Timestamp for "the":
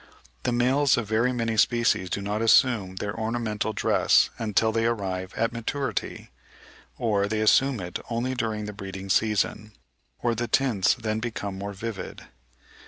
0.41-0.51, 8.65-8.73, 10.33-10.47